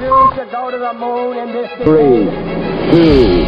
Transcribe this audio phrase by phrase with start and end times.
[0.00, 2.24] refuse to go to the moon in this Three,
[2.90, 3.44] two,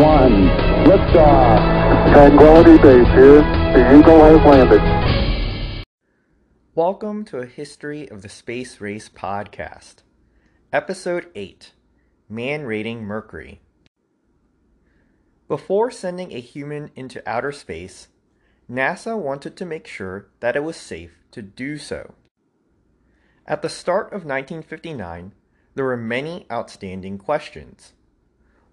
[0.00, 0.48] one,
[0.84, 2.12] liftoff.
[2.12, 3.40] Tranquility Base here.
[3.72, 5.84] The Eagle has landed.
[6.74, 10.02] Welcome to a History of the Space Race podcast.
[10.72, 11.72] Episode 8
[12.28, 13.60] Man Rating Mercury.
[15.46, 18.08] Before sending a human into outer space,
[18.68, 22.14] NASA wanted to make sure that it was safe to do so.
[23.46, 25.34] At the start of 1959,
[25.74, 27.92] there were many outstanding questions.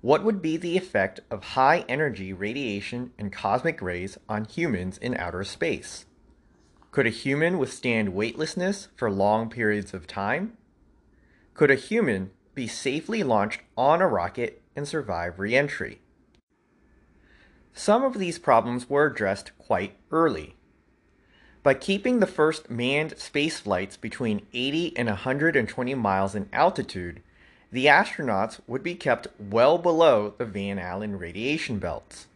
[0.02, 5.16] What would be the effect of high energy radiation and cosmic rays on humans in
[5.18, 6.06] outer space?
[6.92, 10.58] Could a human withstand weightlessness for long periods of time?
[11.54, 16.02] Could a human be safely launched on a rocket and survive reentry?
[17.74, 20.56] Some of these problems were addressed quite early.
[21.62, 27.22] By keeping the first manned space flights between 80 and 120 miles in altitude,
[27.72, 32.28] the astronauts would be kept well below the Van Allen radiation belts.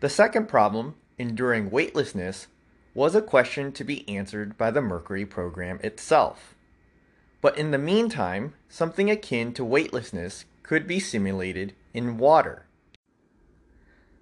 [0.00, 2.46] The second problem, enduring weightlessness,
[2.94, 6.54] was a question to be answered by the Mercury program itself.
[7.40, 12.66] But in the meantime, something akin to weightlessness could be simulated in water.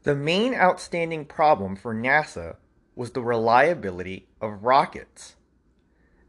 [0.04, 2.56] The main outstanding problem for NASA
[2.94, 5.36] was the reliability of rockets.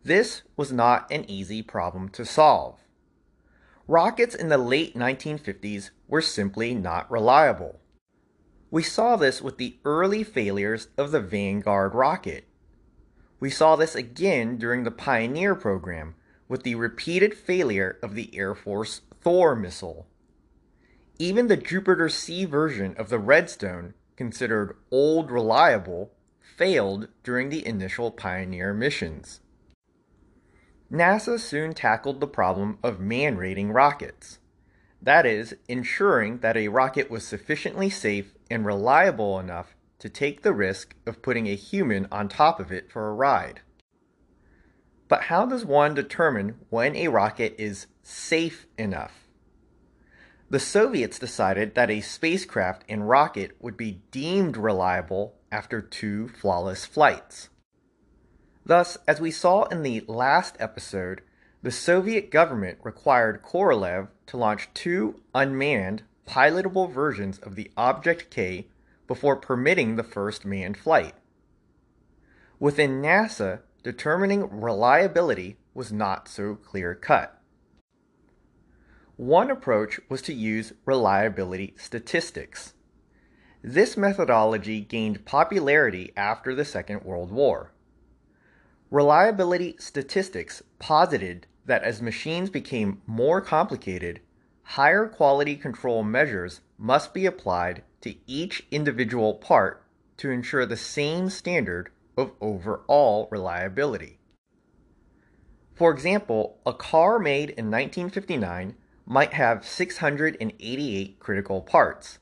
[0.03, 2.79] This was not an easy problem to solve.
[3.87, 7.79] Rockets in the late 1950s were simply not reliable.
[8.69, 12.45] We saw this with the early failures of the Vanguard rocket.
[13.39, 16.15] We saw this again during the Pioneer program
[16.47, 20.07] with the repeated failure of the Air Force Thor missile.
[21.19, 26.11] Even the Jupiter C version of the Redstone, considered old reliable,
[26.61, 29.39] failed during the initial Pioneer missions.
[30.91, 34.37] NASA soon tackled the problem of man rating rockets.
[35.01, 40.53] That is, ensuring that a rocket was sufficiently safe and reliable enough to take the
[40.53, 43.61] risk of putting a human on top of it for a ride.
[45.07, 49.27] But how does one determine when a rocket is safe enough?
[50.51, 56.85] The Soviets decided that a spacecraft and rocket would be deemed reliable after two flawless
[56.85, 57.50] flights.
[58.66, 61.22] Thus, as we saw in the last episode,
[61.63, 68.67] the Soviet government required Korolev to launch two unmanned, pilotable versions of the Object K
[69.07, 71.13] before permitting the first manned flight.
[72.59, 77.41] Within NASA, determining reliability was not so clear cut.
[79.18, 82.73] One approach was to use reliability statistics.
[83.63, 87.72] This methodology gained popularity after the Second World War.
[88.89, 94.19] Reliability statistics posited that as machines became more complicated,
[94.63, 99.83] higher quality control measures must be applied to each individual part
[100.17, 104.17] to ensure the same standard of overall reliability.
[105.75, 112.17] For example, a car made in 1959 might have 688 critical parts,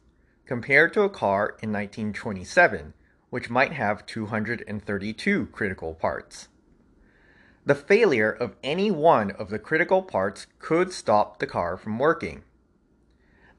[0.49, 2.95] compared to a car in 1927,
[3.29, 6.47] which might have 232 critical parts.
[7.67, 12.41] The failure of any one of the critical parts could stop the car from working.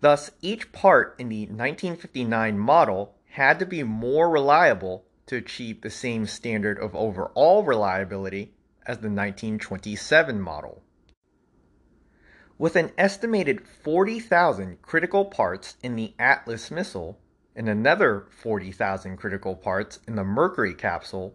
[0.01, 5.91] Thus, each part in the 1959 model had to be more reliable to achieve the
[5.91, 8.51] same standard of overall reliability
[8.85, 10.83] as the 1927 model.
[12.61, 17.19] With an estimated 40,000 critical parts in the Atlas missile
[17.57, 21.35] and another 40,000 critical parts in the Mercury capsule,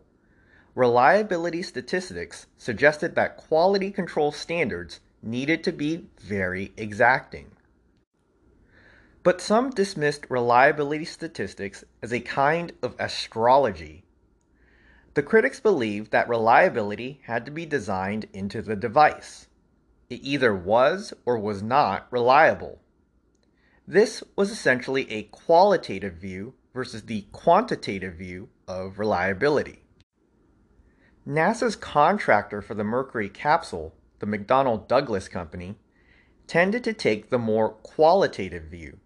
[0.76, 7.50] reliability statistics suggested that quality control standards needed to be very exacting.
[9.24, 14.04] But some dismissed reliability statistics as a kind of astrology.
[15.16, 19.48] The critics believed that reliability had to be designed into the device
[20.10, 22.80] it either was or was not reliable.
[23.88, 29.84] This was essentially a qualitative view versus the quantitative view of reliability.
[31.28, 35.76] NASA's contractor for the Mercury capsule, the McDonnell Douglas Company,
[36.48, 39.00] tended to take the more qualitative view.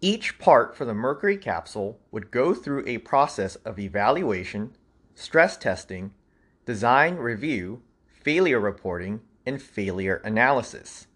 [0.00, 4.76] Each part for the Mercury capsule would go through a process of evaluation,
[5.14, 6.12] stress testing,
[6.66, 11.06] design review, failure reporting, and failure analysis.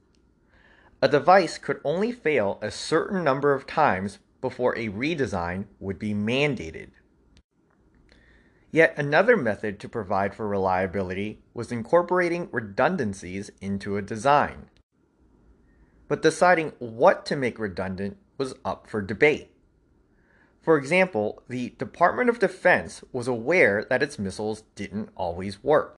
[1.00, 6.12] A device could only fail a certain number of times before a redesign would be
[6.12, 6.90] mandated.
[8.70, 14.68] Yet another method to provide for reliability was incorporating redundancies into a design.
[16.06, 19.50] But deciding what to make redundant was up for debate.
[20.60, 25.97] For example, the Department of Defense was aware that its missiles didn't always work.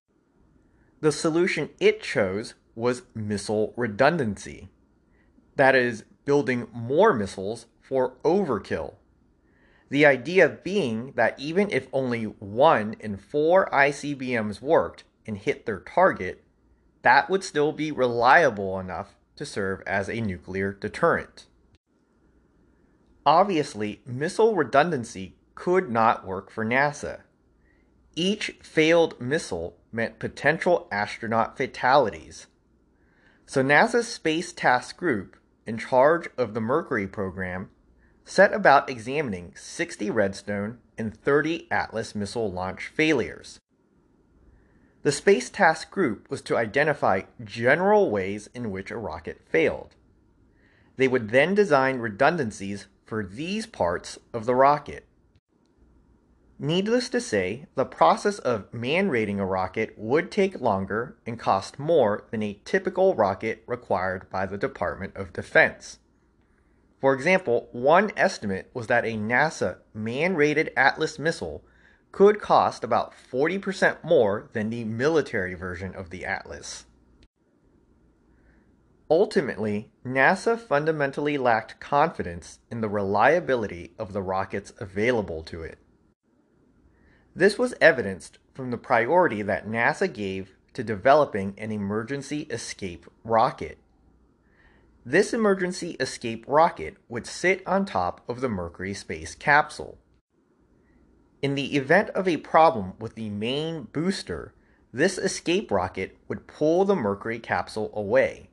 [1.00, 4.68] The solution it chose was missile redundancy.
[5.56, 8.94] That is, building more missiles for overkill.
[9.88, 15.80] The idea being that even if only one in four ICBMs worked and hit their
[15.80, 16.44] target,
[17.02, 21.46] that would still be reliable enough to serve as a nuclear deterrent.
[23.24, 27.22] Obviously, missile redundancy could not work for NASA.
[28.14, 32.46] Each failed missile meant potential astronaut fatalities.
[33.46, 37.70] So NASA's Space Task Group, in charge of the Mercury program,
[38.24, 43.58] set about examining 60 Redstone and 30 Atlas missile launch failures.
[45.02, 49.96] The Space Task Group was to identify general ways in which a rocket failed.
[50.96, 55.06] They would then design redundancies for these parts of the rocket.
[56.62, 61.78] Needless to say, the process of man rating a rocket would take longer and cost
[61.78, 66.00] more than a typical rocket required by the Department of Defense.
[67.00, 71.64] For example, one estimate was that a NASA man rated Atlas missile
[72.12, 76.84] could cost about 40% more than the military version of the Atlas.
[79.08, 85.78] Ultimately, NASA fundamentally lacked confidence in the reliability of the rockets available to it.
[87.34, 93.78] This was evidenced from the priority that NASA gave to developing an emergency escape rocket.
[95.04, 99.98] This emergency escape rocket would sit on top of the Mercury space capsule.
[101.40, 104.52] In the event of a problem with the main booster,
[104.92, 108.50] this escape rocket would pull the Mercury capsule away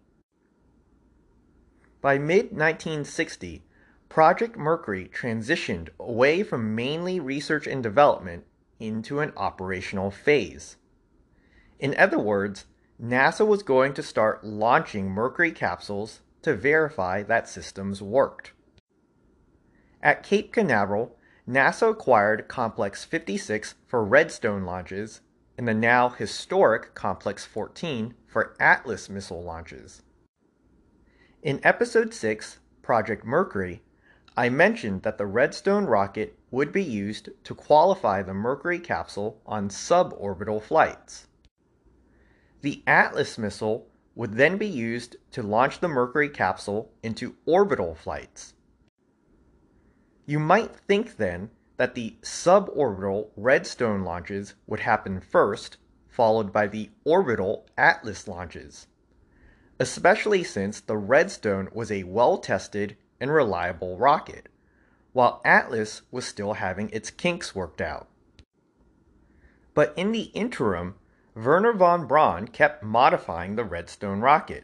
[1.99, 3.63] by mid 1960,
[4.07, 8.45] Project Mercury transitioned away from mainly research and development
[8.79, 10.77] into an operational phase.
[11.79, 12.65] In other words,
[13.01, 18.53] NASA was going to start launching Mercury capsules to verify that systems worked.
[20.01, 25.21] At Cape Canaveral, NASA acquired Complex 56 for Redstone launches
[25.57, 30.03] and the now historic Complex 14 for Atlas missile launches.
[31.41, 33.81] In Episode 6, Project Mercury,
[34.37, 39.69] I mentioned that the Redstone rocket would be used to qualify the Mercury capsule on
[39.69, 41.25] suborbital flights.
[42.61, 48.53] The Atlas missile would then be used to launch the Mercury capsule into orbital flights.
[50.27, 56.91] You might think then that the suborbital Redstone launches would happen first, followed by the
[57.03, 58.85] orbital Atlas launches
[59.79, 64.49] especially since the Redstone was a well tested and reliable rocket,
[65.13, 68.07] while Atlas was still having its kinks worked out.
[69.73, 70.95] But in the interim,
[71.35, 74.63] Wernher von Braun kept modifying the Redstone rocket.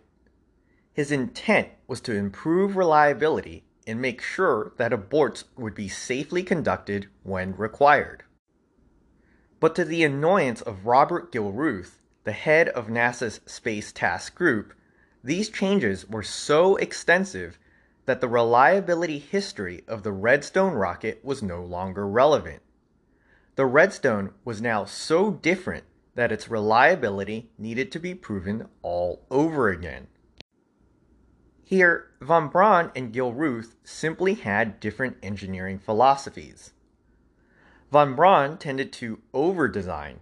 [0.91, 7.07] His intent was to improve reliability and make sure that aborts would be safely conducted
[7.23, 8.23] when required.
[9.59, 14.73] But to the annoyance of Robert Gilruth, the head of NASA's Space Task Group,
[15.23, 17.57] these changes were so extensive
[18.05, 22.61] that the reliability history of the Redstone rocket was no longer relevant.
[23.55, 29.69] The Redstone was now so different that its reliability needed to be proven all over
[29.69, 30.07] again.
[31.63, 36.73] Here, von Braun and Gilruth simply had different engineering philosophies.
[37.91, 40.19] Von Braun tended to over design.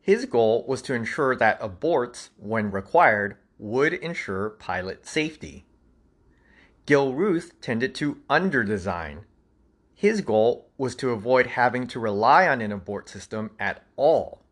[0.00, 5.66] His goal was to ensure that aborts, when required, would ensure pilot safety.
[6.90, 9.20] Gilruth tended to underdesign.
[9.94, 14.42] His goal was to avoid having to rely on an abort system at all.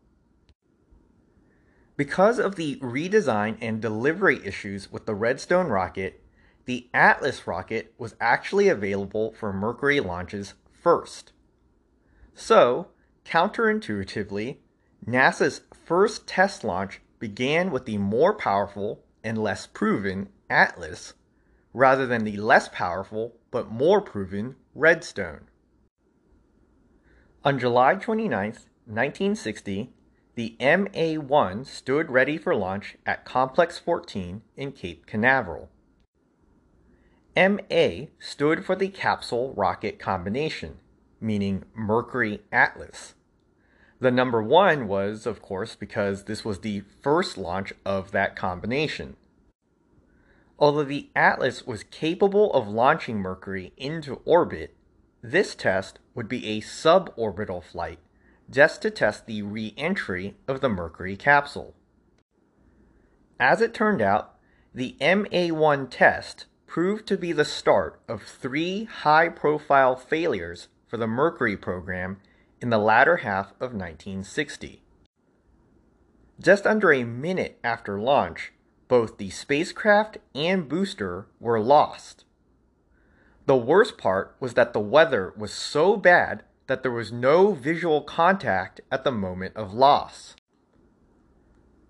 [1.97, 6.23] Because of the redesign and delivery issues with the Redstone rocket,
[6.63, 11.33] the Atlas rocket was actually available for Mercury launches first.
[12.33, 12.87] So,
[13.25, 14.59] counterintuitively,
[15.05, 21.15] NASA's first test launch began with the more powerful and less proven Atlas
[21.73, 25.47] rather than the less powerful but more proven Redstone.
[27.43, 28.29] On July 29,
[28.85, 29.93] 1960,
[30.35, 35.69] the MA 1 stood ready for launch at Complex 14 in Cape Canaveral.
[37.35, 40.79] MA stood for the capsule rocket combination,
[41.21, 43.15] meaning Mercury Atlas.
[43.99, 49.15] The number one was, of course, because this was the first launch of that combination.
[50.59, 54.75] Although the Atlas was capable of launching Mercury into orbit,
[55.21, 57.99] this test would be a suborbital flight
[58.49, 61.75] just to test the re entry of the Mercury capsule.
[63.39, 64.35] As it turned out,
[64.73, 71.07] the MA1 test proved to be the start of three high profile failures for the
[71.07, 72.19] Mercury program
[72.61, 74.83] in the latter half of 1960.
[76.39, 78.51] Just under a minute after launch,
[78.89, 82.25] both the spacecraft and booster were lost.
[83.45, 88.01] The worst part was that the weather was so bad that there was no visual
[88.01, 90.35] contact at the moment of loss.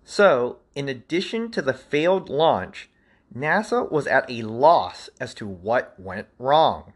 [0.04, 2.88] So, in addition to the failed launch,
[3.34, 6.92] NASA was at a loss as to what went wrong.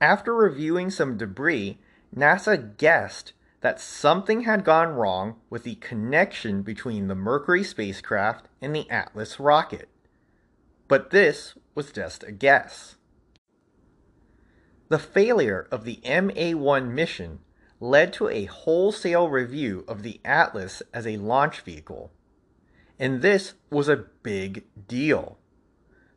[0.00, 1.78] After reviewing some debris,
[2.16, 8.74] NASA guessed that something had gone wrong with the connection between the Mercury spacecraft and
[8.74, 9.88] the Atlas rocket.
[10.88, 12.96] But this was just a guess.
[14.88, 17.40] The failure of the MA 1 mission
[17.78, 22.12] led to a wholesale review of the Atlas as a launch vehicle.
[22.98, 25.38] And this was a big deal.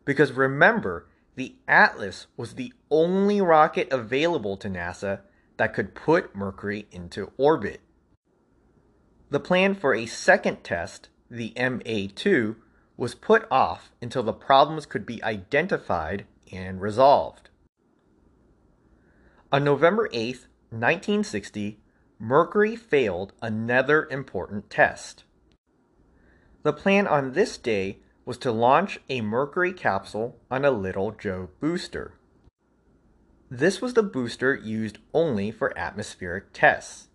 [0.05, 5.21] Because remember, the Atlas was the only rocket available to NASA
[5.57, 7.81] that could put Mercury into orbit.
[9.29, 12.55] The plan for a second test, the MA2,
[12.97, 17.49] was put off until the problems could be identified and resolved.
[19.51, 21.79] On November 8, 1960,
[22.19, 25.23] Mercury failed another important test.
[26.63, 31.49] The plan on this day was to launch a Mercury capsule on a Little Joe
[31.59, 32.13] booster.
[33.55, 37.09] This was the booster used only for atmospheric tests.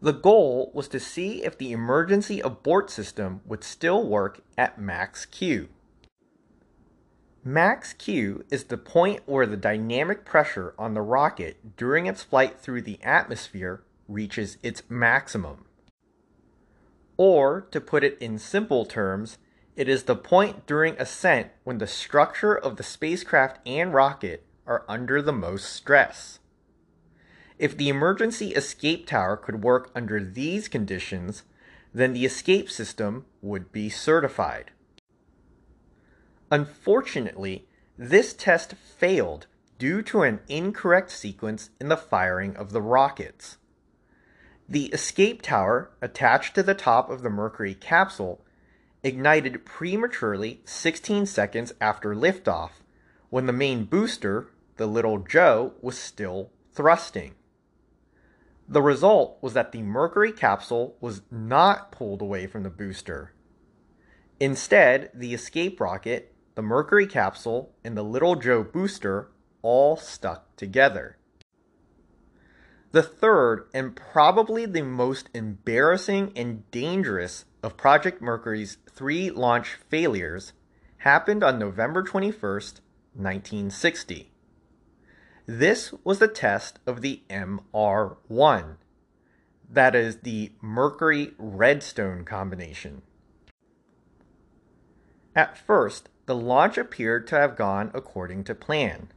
[0.00, 5.26] The goal was to see if the emergency abort system would still work at max
[5.26, 5.68] Q.
[7.44, 12.58] Max Q is the point where the dynamic pressure on the rocket during its flight
[12.58, 15.66] through the atmosphere reaches its maximum.
[17.18, 19.36] Or, to put it in simple terms,
[19.76, 24.84] it is the point during ascent when the structure of the spacecraft and rocket are
[24.88, 26.38] under the most stress.
[27.58, 31.44] If the emergency escape tower could work under these conditions,
[31.94, 34.70] then the escape system would be certified.
[36.50, 39.46] Unfortunately, this test failed
[39.78, 43.58] due to an incorrect sequence in the firing of the rockets.
[44.68, 48.44] The escape tower attached to the top of the Mercury capsule
[49.02, 52.81] ignited prematurely 16 seconds after liftoff
[53.32, 57.34] when the main booster, the Little Joe, was still thrusting.
[58.68, 63.32] The result was that the Mercury capsule was not pulled away from the booster.
[64.38, 69.30] Instead, the escape rocket, the Mercury capsule, and the Little Joe booster
[69.62, 71.16] all stuck together.
[72.90, 80.52] The third, and probably the most embarrassing and dangerous of Project Mercury's three launch failures,
[80.98, 82.80] happened on November 21st,
[83.14, 84.30] 1960.
[85.46, 88.76] This was the test of the MR1,
[89.68, 93.02] that is, the Mercury Redstone combination.
[95.34, 99.08] At first, the launch appeared to have gone according to plan.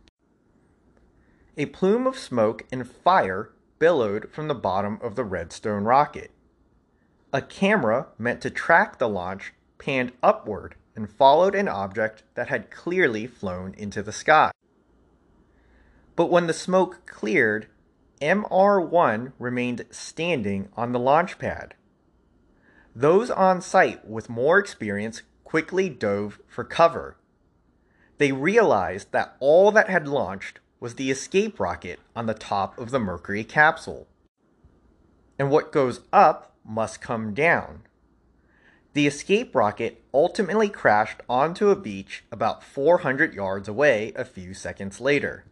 [1.58, 6.32] A plume of smoke and fire billowed from the bottom of the Redstone rocket.
[7.32, 12.72] A camera meant to track the launch panned upward and followed an object that had
[12.72, 14.52] clearly flown into the sky.
[16.16, 17.68] But when the smoke cleared,
[18.22, 21.76] MR1 remained standing on the launch pad.
[22.96, 27.18] Those on site with more experience quickly dove for cover.
[28.18, 32.92] They realized that all that had launched was the escape rocket on the top of
[32.92, 34.08] the Mercury capsule.
[35.38, 37.85] And what goes up must come down.
[38.96, 45.02] The escape rocket ultimately crashed onto a beach about 400 yards away a few seconds
[45.02, 45.44] later.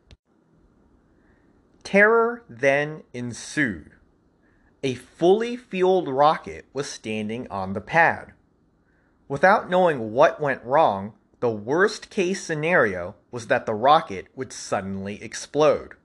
[1.84, 3.92] Terror then ensued.
[4.82, 8.32] A fully fueled rocket was standing on the pad.
[9.28, 15.22] Without knowing what went wrong, the worst case scenario was that the rocket would suddenly
[15.22, 15.96] explode.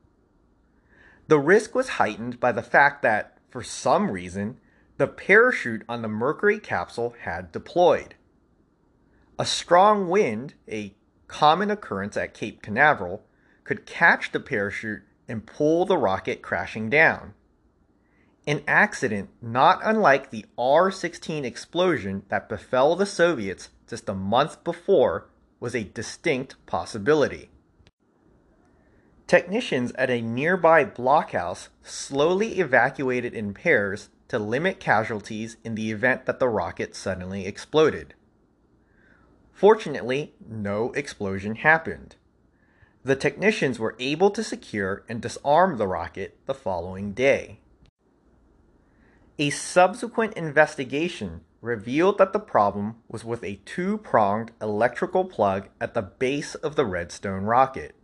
[1.28, 4.58] The risk was heightened by the fact that, for some reason,
[4.98, 8.16] the parachute on the Mercury capsule had deployed.
[9.38, 10.94] A strong wind, a
[11.28, 13.24] common occurrence at Cape Canaveral,
[13.62, 17.34] could catch the parachute and pull the rocket crashing down.
[18.46, 24.64] An accident not unlike the R 16 explosion that befell the Soviets just a month
[24.64, 25.28] before
[25.60, 27.50] was a distinct possibility.
[29.28, 36.26] Technicians at a nearby blockhouse slowly evacuated in pairs to limit casualties in the event
[36.26, 38.14] that the rocket suddenly exploded.
[39.52, 42.16] Fortunately, no explosion happened.
[43.04, 47.60] The technicians were able to secure and disarm the rocket the following day.
[49.38, 55.94] A subsequent investigation revealed that the problem was with a two pronged electrical plug at
[55.94, 57.94] the base of the Redstone rocket.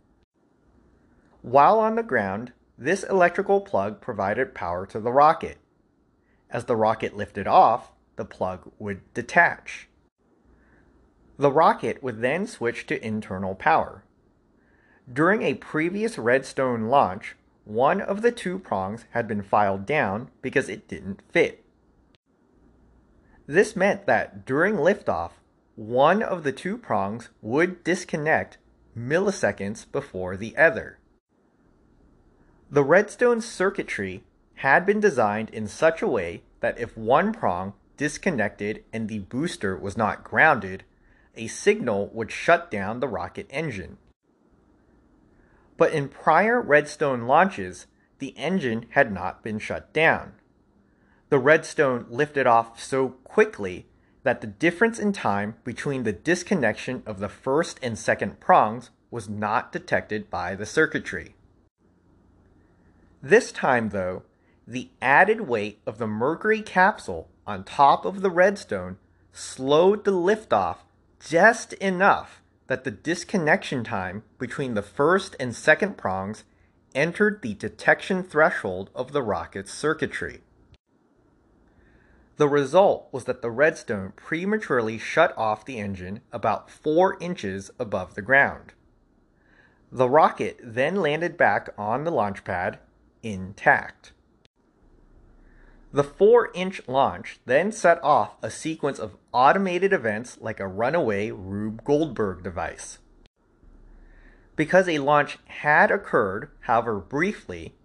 [1.41, 5.57] While on the ground, this electrical plug provided power to the rocket.
[6.49, 9.89] As the rocket lifted off, the plug would detach.
[11.37, 14.03] The rocket would then switch to internal power.
[15.11, 17.35] During a previous Redstone launch,
[17.65, 21.65] one of the two prongs had been filed down because it didn't fit.
[23.47, 25.31] This meant that during liftoff,
[25.75, 28.57] one of the two prongs would disconnect
[28.97, 30.99] milliseconds before the other.
[32.71, 34.23] The Redstone circuitry
[34.55, 39.77] had been designed in such a way that if one prong disconnected and the booster
[39.77, 40.83] was not grounded,
[41.35, 43.97] a signal would shut down the rocket engine.
[45.77, 47.87] But in prior Redstone launches,
[48.19, 50.33] the engine had not been shut down.
[51.29, 53.87] The Redstone lifted off so quickly
[54.23, 59.29] that the difference in time between the disconnection of the first and second prongs was
[59.29, 61.35] not detected by the circuitry.
[63.21, 64.23] This time, though,
[64.67, 68.97] the added weight of the Mercury capsule on top of the Redstone
[69.31, 70.77] slowed the liftoff
[71.19, 76.43] just enough that the disconnection time between the first and second prongs
[76.95, 80.41] entered the detection threshold of the rocket's circuitry.
[82.37, 88.15] The result was that the Redstone prematurely shut off the engine about 4 inches above
[88.15, 88.73] the ground.
[89.91, 92.79] The rocket then landed back on the launch pad
[93.23, 94.11] intact.
[95.91, 101.31] The 4 inch launch then set off a sequence of automated events like a runaway
[101.31, 102.99] Rube Goldberg device.
[104.55, 107.75] Because a launch had occurred, however briefly,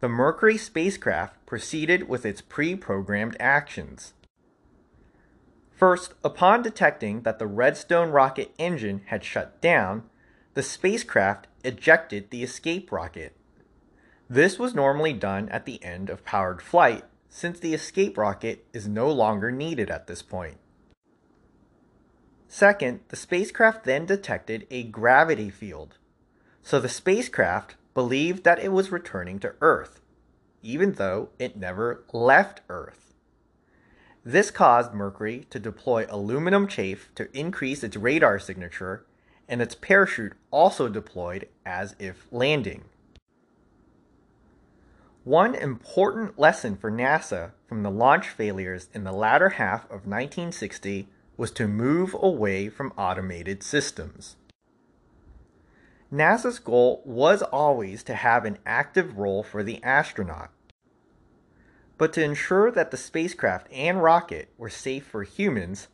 [0.00, 4.12] the Mercury spacecraft proceeded with its pre programmed actions.
[5.70, 10.04] First, upon detecting that the Redstone rocket engine had shut down,
[10.54, 13.36] the spacecraft ejected the escape rocket.
[14.28, 17.04] This was normally done at the end of powered flight
[17.36, 20.56] since the escape rocket is no longer needed at this point.
[22.46, 25.98] Second, the spacecraft then detected a gravity field,
[26.62, 30.00] so the spacecraft believed that it was returning to Earth,
[30.62, 33.14] even though it never left Earth.
[34.24, 39.06] This caused Mercury to deploy aluminum chaff to increase its radar signature,
[39.48, 42.84] and its parachute also deployed as if landing.
[45.24, 51.08] One important lesson for NASA from the launch failures in the latter half of 1960
[51.38, 54.36] was to move away from automated systems.
[56.12, 60.50] NASA's goal was always to have an active role for the astronaut.
[61.96, 65.88] But to ensure that the spacecraft and rocket were safe for humans,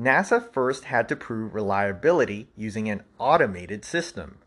[0.00, 4.38] NASA first had to prove reliability using an automated system.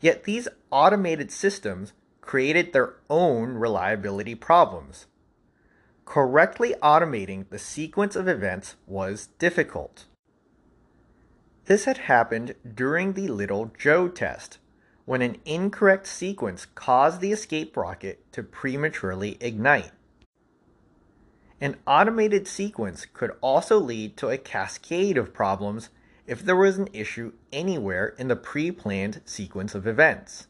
[0.00, 5.06] Yet these automated systems created their own reliability problems.
[6.06, 10.06] Correctly automating the sequence of events was difficult.
[11.66, 14.58] This had happened during the Little Joe test,
[15.04, 19.90] when an incorrect sequence caused the escape rocket to prematurely ignite.
[21.60, 25.90] An automated sequence could also lead to a cascade of problems
[26.26, 30.48] if there was an issue anywhere in the pre planned sequence of events.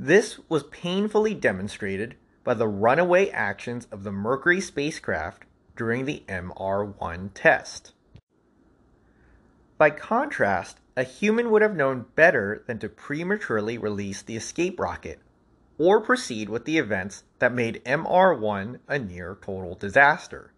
[0.00, 5.42] This was painfully demonstrated by the runaway actions of the Mercury spacecraft
[5.74, 7.94] during the MR 1 test.
[9.76, 15.18] By contrast, a human would have known better than to prematurely release the escape rocket
[15.78, 20.52] or proceed with the events that made MR 1 a near total disaster.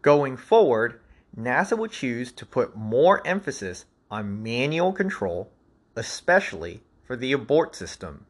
[0.00, 1.00] Going forward,
[1.36, 5.50] NASA would choose to put more emphasis on manual control,
[5.96, 8.24] especially for the abort system.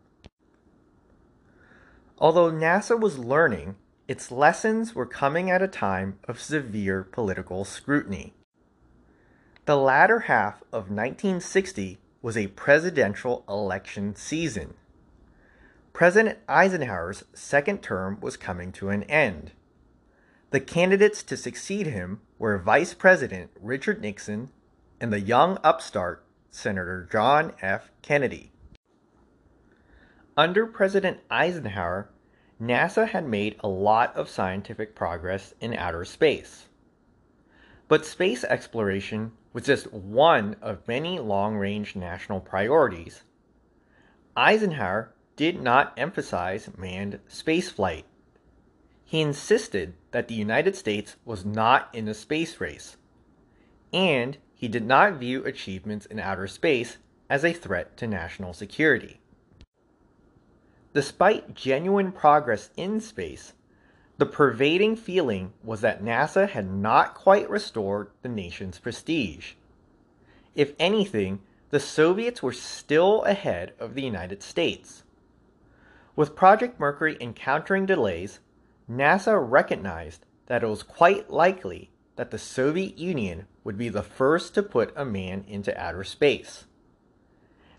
[2.17, 3.77] Although NASA was learning,
[4.09, 8.33] its lessons were coming at a time of severe political scrutiny.
[9.67, 14.73] The latter half of 1960 was a presidential election season.
[15.93, 19.53] President Eisenhower's second term was coming to an end.
[20.53, 24.49] The candidates to succeed him were Vice President Richard Nixon
[24.99, 27.91] and the young upstart Senator John F.
[28.01, 28.50] Kennedy.
[30.37, 32.09] Under President Eisenhower,
[32.61, 36.69] NASA had made a lot of scientific progress in outer space.
[37.89, 43.25] But space exploration was just one of many long range national priorities.
[44.37, 48.05] Eisenhower did not emphasize manned spaceflight.
[49.05, 52.97] He insisted that the United States was not in a space race,
[53.93, 59.20] and he did not view achievements in outer space as a threat to national security.
[60.93, 63.53] Despite genuine progress in space,
[64.19, 69.55] the pervading feeling was that NASA had not quite restored the nation's prestige.
[70.55, 75.05] If anything, the Soviets were still ahead of the United States.
[76.17, 78.41] With Project Mercury encountering delays,
[78.91, 84.55] NASA recognized that it was quite likely that the Soviet Union would be the first
[84.55, 86.67] to put a man into outer space.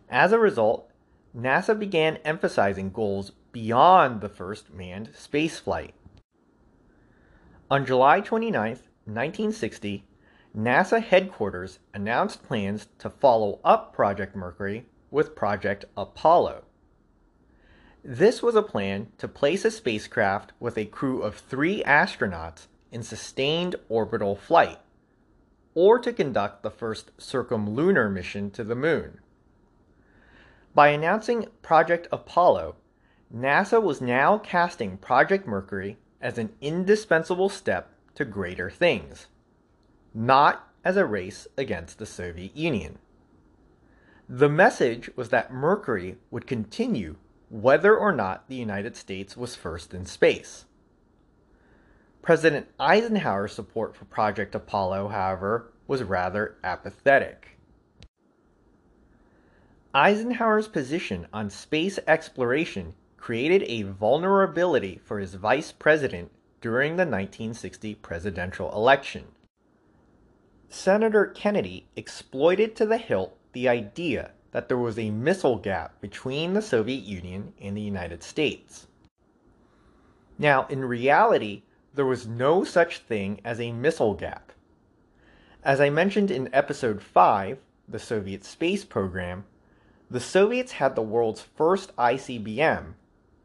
[0.10, 0.89] As a result,
[1.35, 5.91] NASA began emphasizing goals beyond the first manned spaceflight.
[7.69, 8.71] On July 29,
[9.05, 10.03] 1960,
[10.57, 16.63] NASA headquarters announced plans to follow up Project Mercury with Project Apollo.
[18.03, 23.03] This was a plan to place a spacecraft with a crew of three astronauts in
[23.03, 24.79] sustained orbital flight,
[25.75, 29.19] or to conduct the first circumlunar mission to the moon.
[30.73, 32.75] By announcing Project Apollo,
[33.36, 39.27] NASA was now casting Project Mercury as an indispensable step to greater things,
[40.13, 42.99] not as a race against the Soviet Union.
[44.29, 47.17] The message was that Mercury would continue
[47.49, 50.65] whether or not the United States was first in space.
[52.21, 57.50] President Eisenhower's support for Project Apollo, however, was rather apathetic.
[59.93, 67.95] Eisenhower's position on space exploration created a vulnerability for his vice president during the 1960
[67.95, 69.25] presidential election.
[70.69, 76.54] Senator Kennedy exploited to the hilt the idea that there was a missile gap between
[76.54, 78.88] the Soviet Union and the United States.
[80.38, 84.54] Now, in reality, there was no such thing as a missile gap.
[85.63, 89.43] As I mentioned in episode 5, the Soviet space program,
[90.12, 92.95] the Soviets had the world's first ICBM,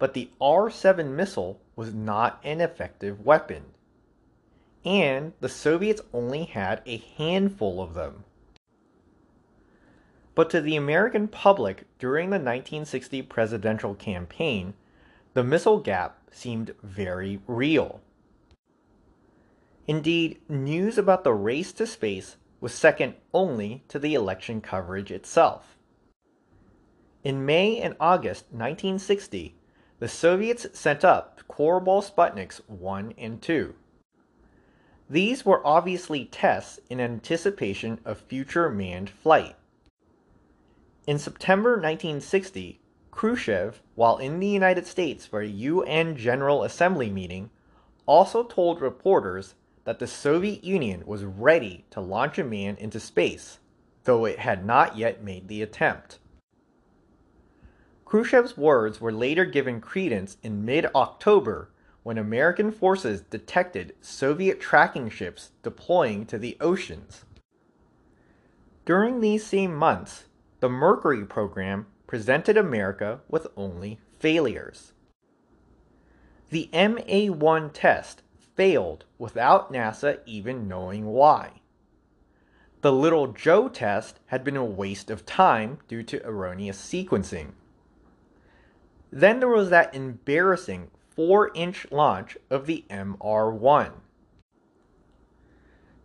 [0.01, 3.67] but the R 7 missile was not an effective weapon.
[4.85, 8.25] And the Soviets only had a handful of them.
[10.35, 14.75] But to the American public during the 1960 presidential campaign,
[15.35, 18.01] the missile gap seemed very real.
[19.87, 25.76] Indeed, news about the race to space was second only to the election coverage itself.
[27.27, 29.57] In May and August 1960,
[29.99, 33.75] the Soviets sent up Korabl Sputniks 1 and 2.
[35.11, 39.57] These were obviously tests in anticipation of future manned flight.
[41.09, 47.51] In September 1960, Khrushchev, while in the United States for a UN General Assembly meeting,
[48.07, 53.59] also told reporters that the Soviet Union was ready to launch a man into space,
[54.05, 56.21] though it had not yet made the attempt.
[58.07, 61.71] Khrushchev's words were later given credence in mid October
[62.05, 67.25] when American forces detected Soviet tracking ships deploying to the oceans.
[68.85, 70.27] During these same months,
[70.61, 74.93] the Mercury program presented America with only failures.
[76.51, 81.61] The MA 1 test failed without NASA even knowing why.
[82.83, 87.55] The Little Joe test had been a waste of time due to erroneous sequencing.
[89.13, 93.93] Then there was that embarrassing 4 inch launch of the MR1.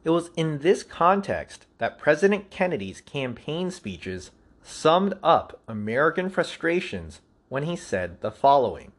[0.04, 4.32] It was in this context that President Kennedy's campaign speeches
[4.64, 8.92] summed up American frustrations when he said the following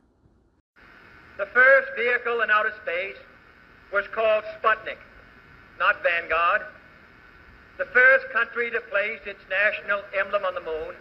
[1.39, 3.17] The first vehicle in outer space
[3.93, 4.99] was called Sputnik,
[5.79, 6.63] not Vanguard.
[7.79, 10.95] The first country to place its national emblem on the moon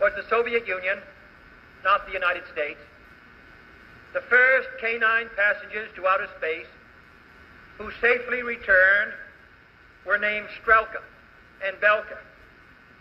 [0.00, 0.98] was the Soviet Union
[1.84, 2.80] not the United States.
[4.14, 6.66] The first K-9 passengers to outer space
[7.78, 9.12] who safely returned
[10.06, 11.02] were named Strelka
[11.66, 12.18] and Belka,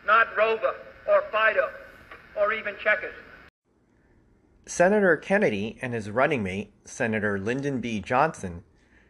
[0.06, 0.76] not Rover
[1.08, 1.70] or Fido
[2.36, 3.14] or even Checkers.
[4.66, 8.00] Senator Kennedy and his running mate, Senator Lyndon B.
[8.00, 8.64] Johnson,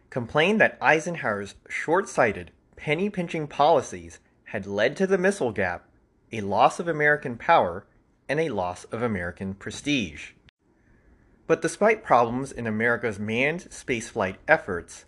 [0.09, 5.87] complained that Eisenhower's short sighted, penny pinching policies had led to the missile gap,
[6.31, 7.85] a loss of American power,
[8.33, 10.31] and a loss of American prestige.
[11.45, 15.05] But despite problems in America's manned spaceflight efforts,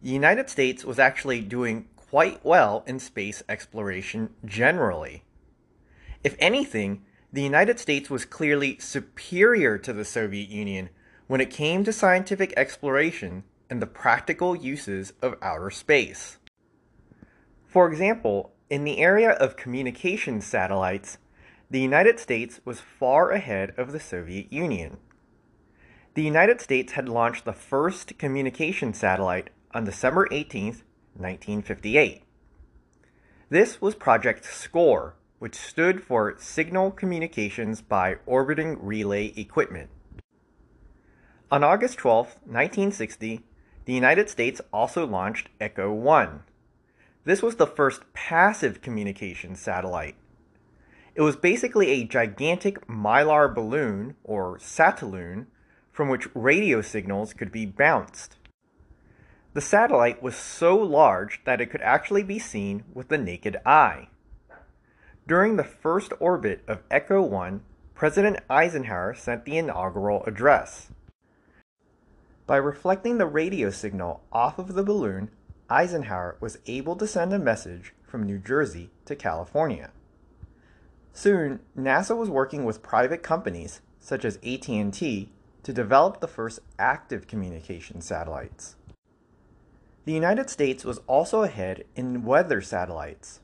[0.00, 5.22] the United States was actually doing quite well in space exploration generally.
[6.24, 10.88] If anything, the United States was clearly superior to the Soviet Union
[11.26, 16.38] when it came to scientific exploration and the practical uses of outer space.
[17.66, 21.18] For example, in the area of communication satellites,
[21.72, 24.98] the United States was far ahead of the Soviet Union.
[26.12, 30.66] The United States had launched the first communication satellite on December 18,
[31.14, 32.24] 1958.
[33.48, 39.88] This was Project SCORE, which stood for Signal Communications by Orbiting Relay Equipment.
[41.50, 43.40] On August 12, 1960,
[43.86, 46.42] the United States also launched Echo 1.
[47.24, 50.16] This was the first passive communication satellite.
[51.14, 55.46] It was basically a gigantic mylar balloon, or satelloon,
[55.90, 58.36] from which radio signals could be bounced.
[59.52, 64.08] The satellite was so large that it could actually be seen with the naked eye.
[65.28, 67.62] During the first orbit of Echo 1,
[67.94, 70.90] President Eisenhower sent the inaugural address.
[72.46, 75.30] By reflecting the radio signal off of the balloon,
[75.68, 79.90] Eisenhower was able to send a message from New Jersey to California.
[81.12, 85.30] Soon, NASA was working with private companies such as AT&T
[85.62, 88.76] to develop the first active communication satellites.
[90.04, 93.40] The United States was also ahead in weather satellites.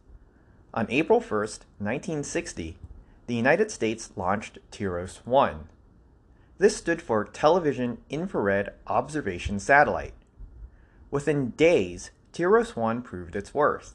[0.74, 2.76] On April 1, 1960,
[3.26, 5.68] the United States launched TIROS 1.
[6.56, 10.14] This stood for Television Infrared Observation Satellite.
[11.10, 13.94] Within days, TIROS 1 proved its worth.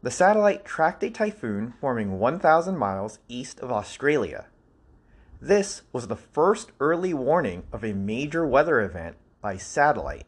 [0.00, 4.46] The satellite tracked a typhoon forming 1,000 miles east of Australia.
[5.40, 10.26] This was the first early warning of a major weather event by satellite.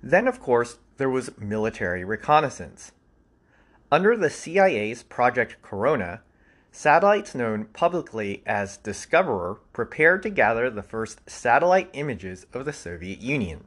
[0.00, 2.92] Then, of course, there was military reconnaissance.
[3.90, 6.22] Under the CIA's Project Corona,
[6.70, 13.20] satellites known publicly as Discoverer prepared to gather the first satellite images of the Soviet
[13.20, 13.64] Union.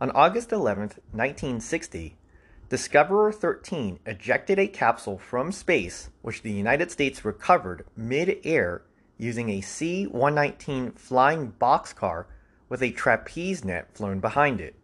[0.00, 0.80] On August 11,
[1.12, 2.16] 1960,
[2.74, 8.82] Discoverer 13 ejected a capsule from space which the United States recovered mid air
[9.16, 12.24] using a C 119 flying boxcar
[12.68, 14.74] with a trapeze net flown behind it.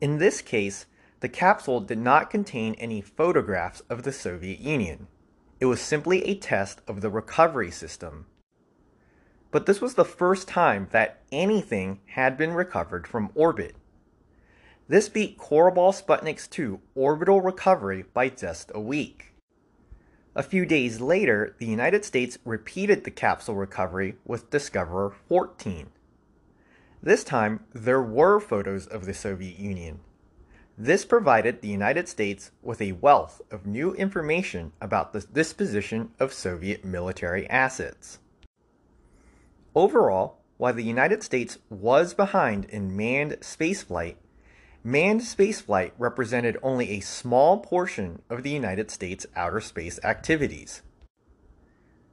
[0.00, 0.86] In this case,
[1.18, 5.08] the capsule did not contain any photographs of the Soviet Union.
[5.58, 8.26] It was simply a test of the recovery system.
[9.50, 13.74] But this was the first time that anything had been recovered from orbit.
[14.86, 19.32] This beat Korabl Sputnik's 2 orbital recovery by just a week.
[20.36, 25.86] A few days later, the United States repeated the capsule recovery with Discoverer 14.
[27.02, 30.00] This time, there were photos of the Soviet Union.
[30.76, 36.34] This provided the United States with a wealth of new information about the disposition of
[36.34, 38.18] Soviet military assets.
[39.74, 44.16] Overall, while the United States was behind in manned spaceflight,
[44.86, 50.82] Manned spaceflight represented only a small portion of the United States outer space activities.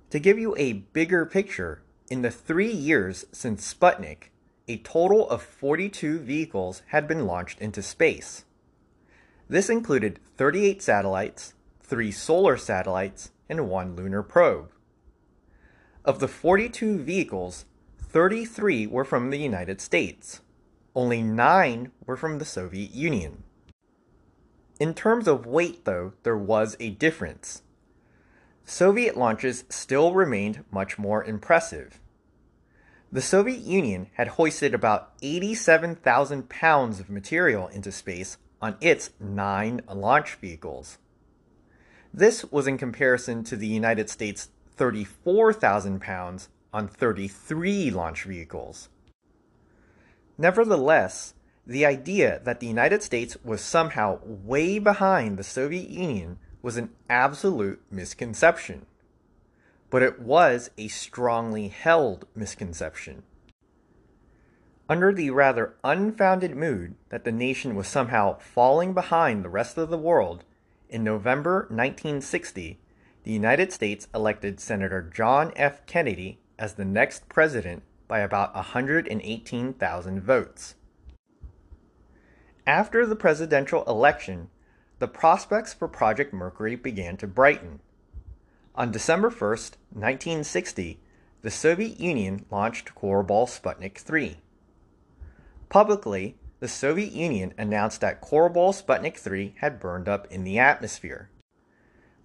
[0.09, 4.29] To give you a bigger picture, in the three years since Sputnik,
[4.69, 8.45] a total of 42 vehicles had been launched into space.
[9.49, 14.71] This included 38 satellites, 3 solar satellites, and 1 lunar probe.
[16.05, 17.65] Of the 42 vehicles,
[17.97, 20.39] 33 were from the United States.
[20.95, 23.43] Only nine were from the Soviet Union.
[24.79, 27.61] In terms of weight, though, there was a difference.
[28.65, 31.99] Soviet launches still remained much more impressive.
[33.11, 39.81] The Soviet Union had hoisted about 87,000 pounds of material into space on its nine
[39.89, 40.97] launch vehicles.
[42.13, 48.89] This was in comparison to the United States' 34,000 pounds on 33 launch vehicles.
[50.37, 51.33] Nevertheless,
[51.65, 56.89] the idea that the United States was somehow way behind the Soviet Union was an
[57.09, 58.85] absolute misconception.
[59.89, 63.23] But it was a strongly held misconception.
[64.89, 69.89] Under the rather unfounded mood that the nation was somehow falling behind the rest of
[69.89, 70.43] the world,
[70.89, 72.77] in November 1960,
[73.23, 75.85] the United States elected Senator John F.
[75.85, 80.75] Kennedy as the next president by about 118,000 votes.
[82.67, 84.49] After the presidential election,
[84.99, 87.79] the prospects for Project Mercury began to brighten.
[88.75, 90.99] On December 1, 1960,
[91.41, 94.35] the Soviet Union launched Korabl Sputnik 3.
[95.69, 101.29] Publicly, the Soviet Union announced that Korabl Sputnik 3 had burned up in the atmosphere.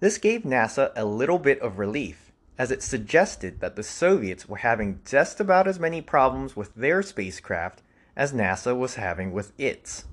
[0.01, 2.26] This gave NASA a little bit of relief,
[2.57, 7.01] as it suggested that the Soviets were having just about as many problems with their
[7.03, 7.81] spacecraft
[8.15, 10.05] as NASA was having with its.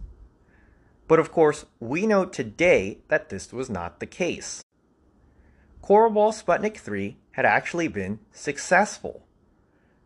[1.08, 4.62] But of course, we know today that this was not the case.
[5.82, 9.26] Korabl Sputnik 3 had actually been successful.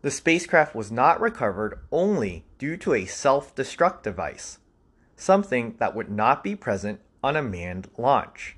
[0.02, 4.58] The spacecraft was not recovered only due to a self destruct device,
[5.16, 8.57] something that would not be present on a manned launch.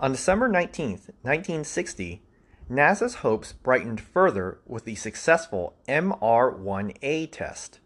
[0.00, 0.90] On December 19,
[1.22, 2.22] 1960,
[2.70, 7.80] NASA's hopes brightened further with the successful MR 1A test.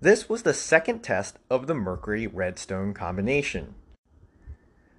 [0.00, 3.74] This was the second test of the Mercury Redstone combination.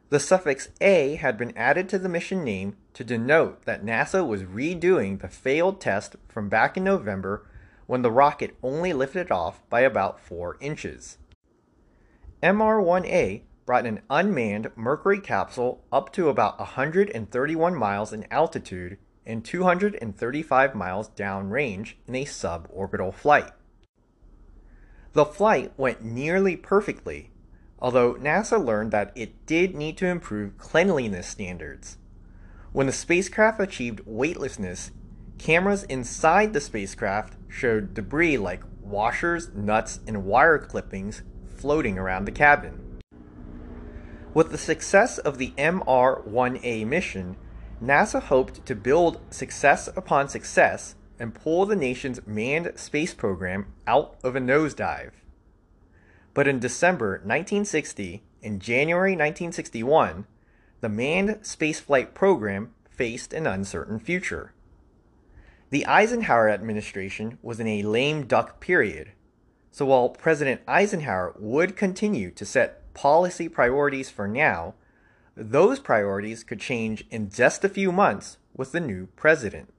[0.09, 4.43] The suffix A had been added to the mission name to denote that NASA was
[4.43, 7.47] redoing the failed test from back in November
[7.85, 11.17] when the rocket only lifted off by about 4 inches.
[12.43, 19.45] MR 1A brought an unmanned Mercury capsule up to about 131 miles in altitude and
[19.45, 23.51] 235 miles downrange in a suborbital flight.
[25.13, 27.31] The flight went nearly perfectly,
[27.79, 31.97] although NASA learned that it did need to improve cleanliness standards.
[32.71, 34.91] When the spacecraft achieved weightlessness,
[35.37, 41.23] cameras inside the spacecraft showed debris like washers, nuts, and wire clippings
[41.57, 42.90] floating around the cabin.
[44.33, 47.35] With the success of the MR 1A mission,
[47.83, 54.15] NASA hoped to build success upon success and pull the nation's manned space program out
[54.23, 55.11] of a nosedive.
[56.33, 60.25] But in December 1960 and January 1961,
[60.79, 64.53] the manned spaceflight program faced an uncertain future.
[65.71, 69.11] The Eisenhower administration was in a lame duck period,
[69.71, 74.75] so while President Eisenhower would continue to set policy priorities for now,
[75.35, 79.73] those priorities could change in just a few months with the new president.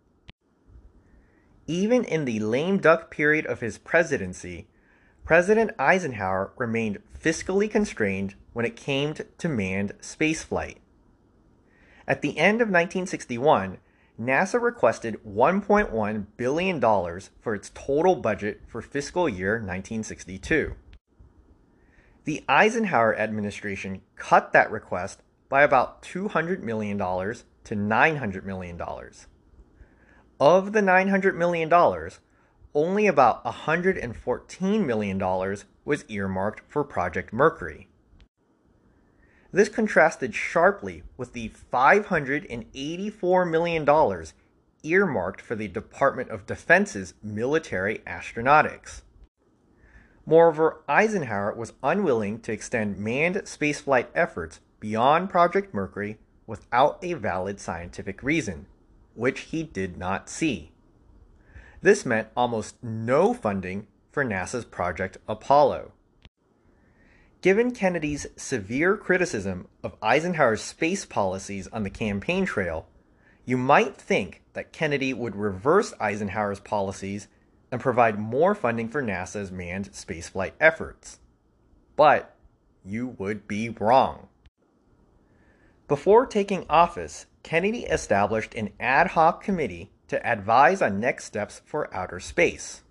[1.66, 4.66] Even in the lame duck period of his presidency,
[5.24, 10.78] President Eisenhower remained fiscally constrained when it came to manned spaceflight.
[12.08, 13.78] At the end of 1961,
[14.20, 16.80] NASA requested $1.1 billion
[17.40, 20.74] for its total budget for fiscal year 1962.
[22.24, 27.04] The Eisenhower administration cut that request by about $200 million to
[27.74, 28.80] $900 million.
[30.40, 31.72] Of the $900 million,
[32.74, 37.88] only about $114 million was earmarked for Project Mercury.
[39.52, 44.26] This contrasted sharply with the $584 million
[44.84, 49.02] earmarked for the Department of Defense's military astronautics.
[50.24, 57.60] Moreover, Eisenhower was unwilling to extend manned spaceflight efforts beyond Project Mercury without a valid
[57.60, 58.66] scientific reason,
[59.14, 60.72] which he did not see.
[61.80, 65.92] This meant almost no funding for NASA's Project Apollo.
[67.40, 72.86] Given Kennedy's severe criticism of Eisenhower's space policies on the campaign trail,
[73.44, 77.26] you might think that Kennedy would reverse Eisenhower's policies
[77.72, 81.18] and provide more funding for NASA's manned spaceflight efforts.
[81.96, 82.36] But
[82.84, 84.28] you would be wrong.
[85.88, 91.92] Before taking office, Kennedy established an ad hoc committee to advise on next steps for
[91.94, 92.82] outer space.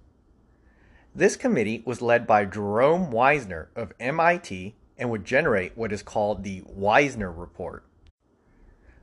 [1.13, 6.43] This committee was led by Jerome Wiesner of MIT and would generate what is called
[6.43, 7.85] the Wiesner Report.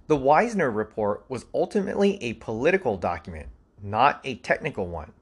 [0.09, 3.49] The Wiesner Report was ultimately a political document,
[3.81, 5.13] not a technical one.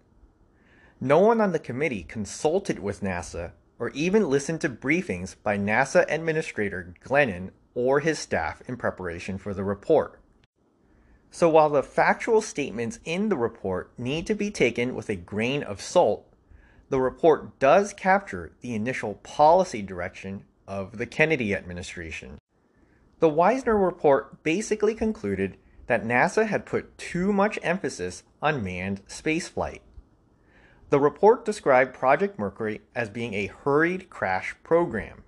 [1.00, 6.06] No one on the committee consulted with NASA or even listened to briefings by NASA
[6.08, 10.18] Administrator Glennan or his staff in preparation for the report.
[11.30, 15.62] So while the factual statements in the report need to be taken with a grain
[15.62, 16.26] of salt,
[16.88, 22.38] the report does capture the initial policy direction of the Kennedy administration.
[23.18, 29.80] The Wiesner report basically concluded that NASA had put too much emphasis on manned spaceflight.
[30.88, 35.24] The report described Project Mercury as being a hurried crash program.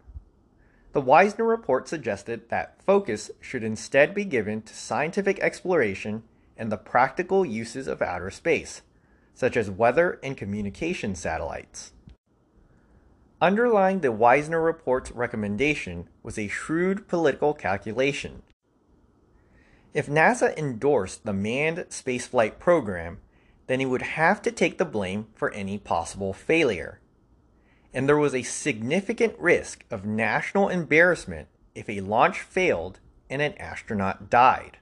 [0.92, 6.22] The Wiesner report suggested that focus should instead be given to scientific exploration
[6.56, 8.82] and the practical uses of outer space,
[9.34, 11.92] such as weather and communication satellites.
[13.40, 18.42] Underlying the Wiesner Report's recommendation was a shrewd political calculation.
[19.92, 23.18] If NASA endorsed the manned spaceflight program,
[23.68, 27.00] then he would have to take the blame for any possible failure.
[27.94, 32.98] And there was a significant risk of national embarrassment if a launch failed
[33.30, 34.78] and an astronaut died.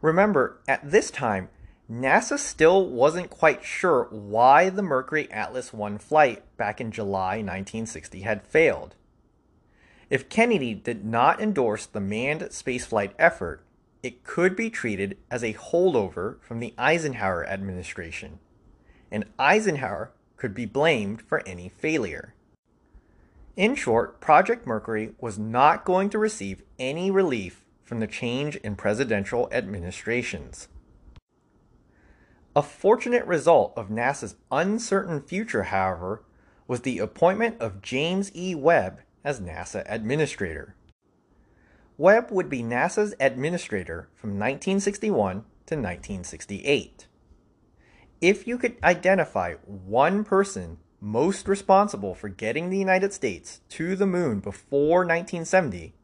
[0.00, 1.48] Remember, at this time,
[1.90, 8.20] NASA still wasn't quite sure why the Mercury Atlas 1 flight back in July 1960
[8.20, 8.94] had failed.
[10.08, 13.64] If Kennedy did not endorse the manned spaceflight effort,
[14.02, 18.38] it could be treated as a holdover from the Eisenhower administration,
[19.10, 22.34] and Eisenhower could be blamed for any failure.
[23.56, 28.74] In short, Project Mercury was not going to receive any relief from the change in
[28.74, 30.68] presidential administrations.
[32.56, 36.22] A fortunate result of NASA's uncertain future, however,
[36.66, 38.54] was the appointment of James E.
[38.54, 40.74] Webb as NASA Administrator.
[42.02, 47.06] Webb would be NASA's administrator from 1961 to 1968.
[48.20, 54.08] If you could identify one person most responsible for getting the United States to the
[54.08, 55.94] moon before 1970,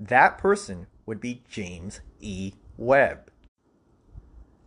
[0.00, 2.54] that person would be James E.
[2.76, 3.30] Webb.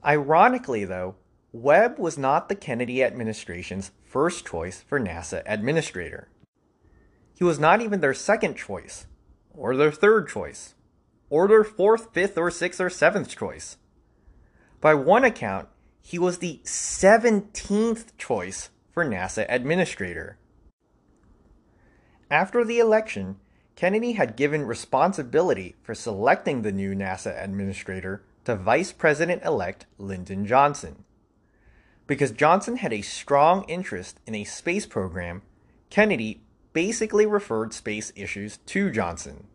[0.06, 1.16] Ironically, though,
[1.52, 6.30] Webb was not the Kennedy administration's first choice for NASA administrator.
[7.34, 9.06] He was not even their second choice,
[9.54, 10.76] or their third choice,
[11.30, 13.78] or their fourth, fifth, or sixth, or seventh choice.
[14.80, 15.68] By one account,
[16.02, 20.38] he was the 17th choice for NASA administrator.
[22.32, 23.38] After the election,
[23.76, 30.46] Kennedy had given responsibility for selecting the new NASA administrator to Vice President elect Lyndon
[30.46, 31.04] Johnson.
[32.08, 35.42] Because Johnson had a strong interest in a space program,
[35.90, 36.42] Kennedy
[36.74, 39.48] basically referred space issues to Johnson.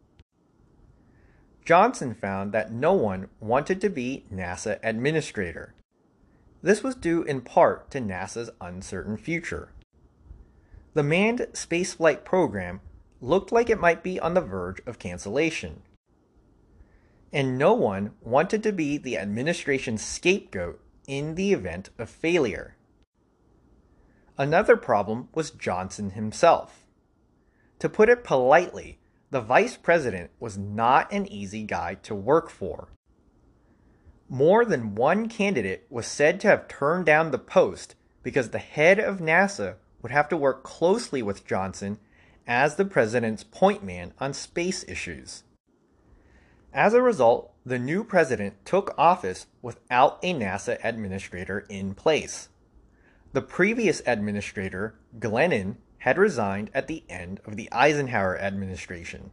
[1.64, 5.74] Johnson found that no one wanted to be NASA administrator.
[6.62, 9.72] This was due in part to NASA's uncertain future.
[10.94, 12.80] The manned spaceflight program
[13.20, 15.82] looked like it might be on the verge of cancellation.
[17.32, 22.76] And no one wanted to be the administration's scapegoat in the event of failure.
[24.36, 26.84] Another problem was Johnson himself.
[27.78, 28.98] To put it politely,
[29.32, 32.88] the vice president was not an easy guy to work for.
[34.28, 38.98] More than one candidate was said to have turned down the post because the head
[38.98, 41.98] of NASA would have to work closely with Johnson
[42.46, 45.44] as the president's point man on space issues.
[46.74, 52.50] As a result, the new president took office without a NASA administrator in place.
[53.32, 59.32] The previous administrator, Glennan, had resigned at the end of the Eisenhower administration.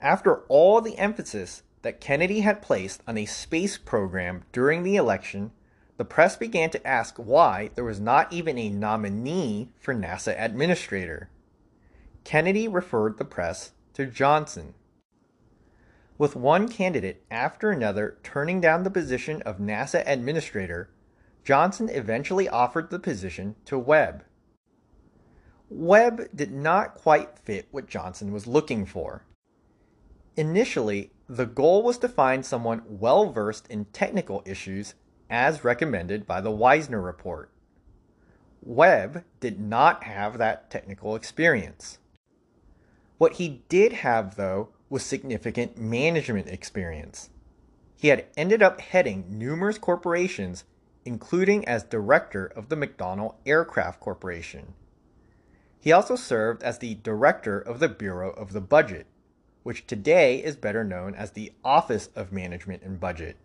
[0.00, 5.50] After all the emphasis that Kennedy had placed on a space program during the election,
[5.96, 11.28] the press began to ask why there was not even a nominee for NASA administrator.
[12.24, 14.74] Kennedy referred the press to Johnson
[16.16, 20.88] with one candidate after another turning down the position of NASA administrator,
[21.42, 24.24] Johnson eventually offered the position to Webb.
[25.70, 29.24] Webb did not quite fit what Johnson was looking for.
[30.36, 34.94] Initially, the goal was to find someone well versed in technical issues
[35.30, 37.50] as recommended by the Wiesner Report.
[38.62, 41.98] Webb did not have that technical experience.
[43.18, 47.30] What he did have, though, was significant management experience.
[47.96, 50.64] He had ended up heading numerous corporations,
[51.04, 54.74] including as director of the McDonnell Aircraft Corporation.
[55.84, 59.06] He also served as the director of the Bureau of the Budget,
[59.64, 63.36] which today is better known as the Office of Management and Budget.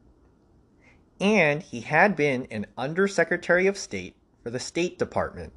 [1.20, 5.52] And he had been an Undersecretary of State for the State Department.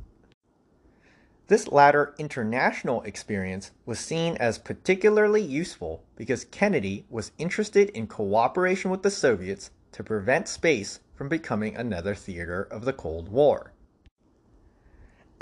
[1.47, 8.91] This latter international experience was seen as particularly useful because Kennedy was interested in cooperation
[8.91, 13.73] with the Soviets to prevent space from becoming another theater of the Cold War.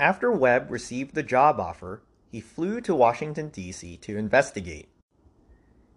[0.01, 3.97] After Webb received the job offer, he flew to Washington, D.C.
[3.97, 4.89] to investigate.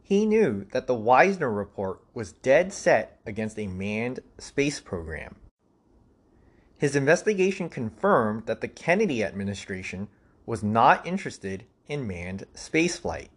[0.03, 5.37] He knew that the Wiesner report was dead set against a manned space program.
[6.77, 10.09] His investigation confirmed that the Kennedy administration
[10.45, 13.29] was not interested in manned spaceflight.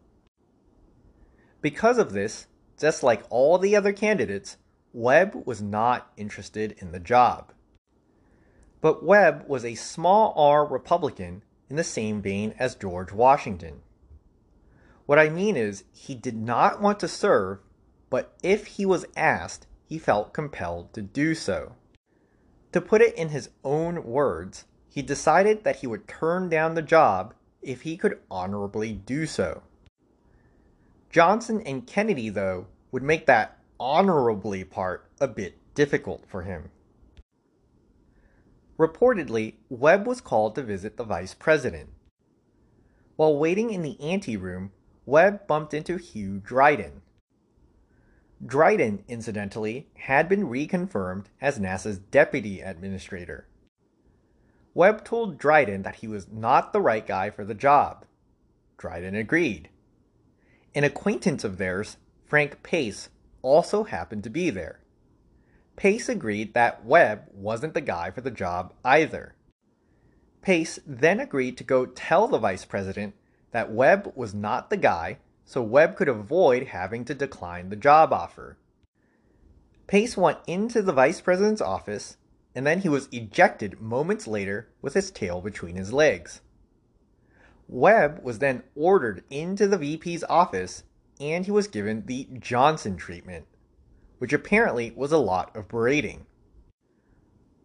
[1.62, 2.48] Because of this,
[2.78, 4.58] just like all the other candidates,
[4.92, 7.54] Webb was not interested in the job.
[8.88, 13.82] But Webb was a small r Republican in the same vein as George Washington.
[15.06, 17.60] What I mean is, he did not want to serve,
[18.10, 21.76] but if he was asked, he felt compelled to do so.
[22.72, 26.82] To put it in his own words, he decided that he would turn down the
[26.82, 29.64] job if he could honorably do so.
[31.10, 36.72] Johnson and Kennedy, though, would make that honorably part a bit difficult for him.
[38.78, 41.90] Reportedly, Webb was called to visit the vice president.
[43.16, 44.72] While waiting in the anteroom,
[45.06, 47.02] Webb bumped into Hugh Dryden.
[48.46, 53.48] Dryden, incidentally, had been reconfirmed as NASA's deputy administrator.
[54.76, 58.06] Webb told Dryden that he was not the right guy for the job.
[58.78, 59.70] Dryden agreed.
[60.76, 61.98] An acquaintance of theirs,
[62.28, 63.10] Frank Pace,
[63.42, 64.82] also happened to be there.
[65.78, 69.36] Pace agreed that Webb wasn't the guy for the job either.
[70.42, 73.14] Pace then agreed to go tell the vice president
[73.52, 78.12] that Webb was not the guy so Webb could avoid having to decline the job
[78.12, 78.58] offer.
[79.86, 82.18] Pace went into the vice president's office
[82.56, 86.42] and then he was ejected moments later with his tail between his legs.
[87.68, 90.84] Webb was then ordered into the VP's office
[91.22, 93.46] and he was given the Johnson treatment,
[94.18, 96.26] which apparently was a lot of berating.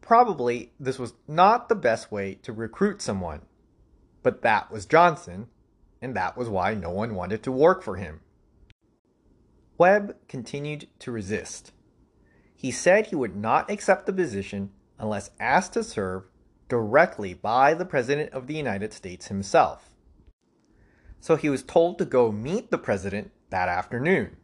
[0.00, 3.42] Probably this was not the best way to recruit someone,
[4.22, 5.48] but that was Johnson,
[6.00, 8.20] and that was why no one wanted to work for him.
[9.78, 11.72] Webb continued to resist.
[12.55, 16.24] He said he would not accept the position unless asked to serve
[16.68, 19.92] directly by the President of the United States himself
[21.22, 24.36] so he was told to go meet the president that afternoon.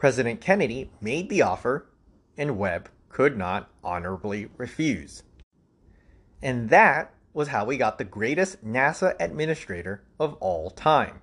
[0.00, 1.84] President Kennedy made the offer,
[2.38, 5.24] and Webb could not honorably refuse.
[6.40, 11.20] And that was how we got the greatest NASA administrator of all time.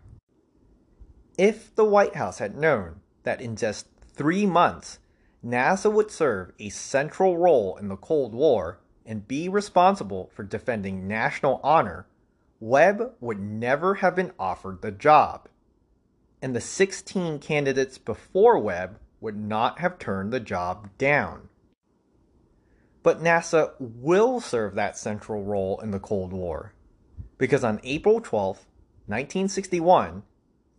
[1.39, 4.99] If the White House had known that in just three months
[5.43, 11.07] NASA would serve a central role in the Cold War and be responsible for defending
[11.07, 12.05] national honor
[12.59, 15.49] Webb would never have been offered the job,
[16.41, 21.49] and the 16 candidates before Webb would not have turned the job down.
[23.03, 26.73] But NASA will serve that central role in the Cold War,
[27.37, 28.57] because on April 12,
[29.07, 30.23] 1961,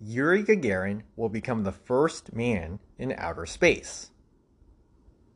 [0.00, 4.10] Yuri Gagarin will become the first man in outer space.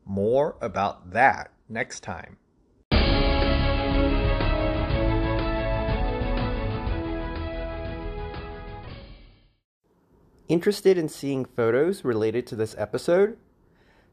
[0.05, 2.37] More about that next time.
[10.47, 13.37] Interested in seeing photos related to this episode?